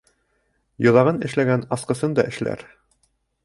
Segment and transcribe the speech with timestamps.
[0.85, 2.69] Йоҙағын эшләгән асҡысын да эшләр.